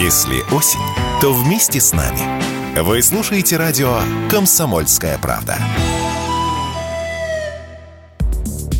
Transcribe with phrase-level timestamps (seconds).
[0.00, 0.80] Если осень,
[1.20, 2.80] то вместе с нами.
[2.80, 3.98] Вы слушаете радио
[4.30, 5.58] «Комсомольская правда».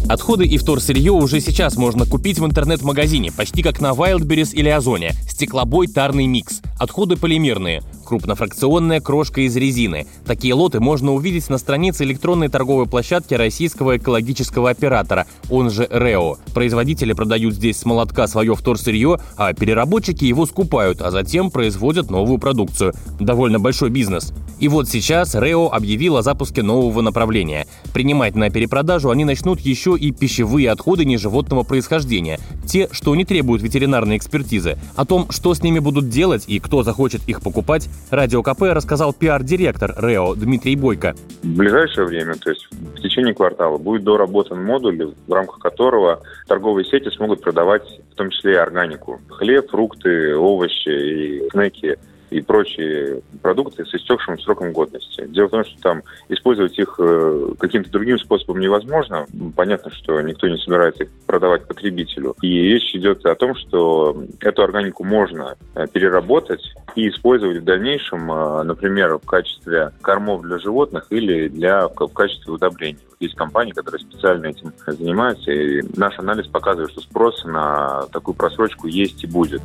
[0.09, 5.13] Отходы и вторсырье уже сейчас можно купить в интернет-магазине, почти как на Wildberries или Озоне.
[5.29, 6.63] Стеклобой тарный микс.
[6.79, 10.07] Отходы полимерные крупнофракционная крошка из резины.
[10.27, 16.37] Такие лоты можно увидеть на странице электронной торговой площадки российского экологического оператора, он же РЭО.
[16.55, 22.39] Производители продают здесь с молотка свое вторсырье, а переработчики его скупают, а затем производят новую
[22.39, 22.93] продукцию.
[23.19, 24.33] Довольно большой бизнес.
[24.59, 27.67] И вот сейчас РЭО объявил о запуске нового направления.
[27.93, 33.63] Принимать на перепродажу они начнут еще и пищевые отходы неживотного происхождения, те, что не требуют
[33.63, 34.79] ветеринарной экспертизы.
[34.97, 39.13] О том, что с ними будут делать и кто захочет их покупать, Радио КП рассказал
[39.13, 41.15] пиар-директор РЭО Дмитрий Бойко.
[41.43, 46.85] В ближайшее время, то есть в течение квартала, будет доработан модуль, в рамках которого торговые
[46.85, 47.83] сети смогут продавать
[48.13, 49.21] в том числе и органику.
[49.29, 51.97] Хлеб, фрукты, овощи и снеки
[52.33, 55.27] и прочие продукты с истекшим сроком годности.
[55.29, 59.27] Дело в том, что там использовать их э, каким-то другим способом невозможно.
[59.55, 62.35] Понятно, что никто не собирается их продавать потребителю.
[62.43, 66.63] И речь идет о том, что эту органику можно э, переработать
[66.97, 72.53] и использовать в дальнейшем, э, например, в качестве кормов для животных или для, в качестве
[72.53, 73.01] удобрений.
[73.21, 78.89] Есть компании, которые специально этим занимаются, и наш анализ показывает, что спрос на такую просрочку
[78.89, 79.63] есть и будет.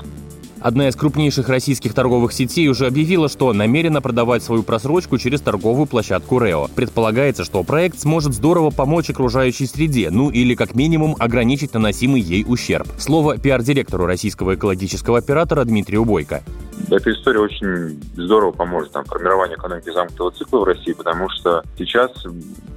[0.60, 5.86] Одна из крупнейших российских торговых сетей уже объявила, что намерена продавать свою просрочку через торговую
[5.86, 6.68] площадку Рео.
[6.76, 12.44] Предполагается, что проект сможет здорово помочь окружающей среде, ну или как минимум ограничить наносимый ей
[12.48, 12.88] ущерб.
[12.98, 16.44] Слово пиар-директору российского экологического оператора Дмитрию Бойко.
[16.90, 22.12] Эта история очень здорово поможет там, формированию экономики замкнутого цикла в России, потому что сейчас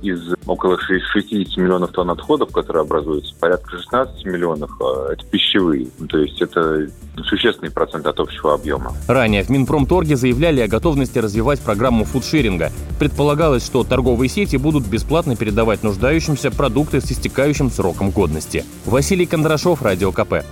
[0.03, 5.89] из около 60 миллионов тонн отходов, которые образуются, порядка 16 миллионов а,– это пищевые.
[6.09, 6.89] То есть это
[7.25, 8.93] существенный процент от общего объема.
[9.07, 12.73] Ранее в Минпромторге заявляли о готовности развивать программу фудшеринга.
[12.99, 18.65] Предполагалось, что торговые сети будут бесплатно передавать нуждающимся продукты с истекающим сроком годности.
[18.87, 20.45] Василий Кондрашов, Радио КП.